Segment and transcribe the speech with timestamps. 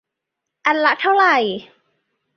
[0.65, 1.35] อันละเท่าไหร่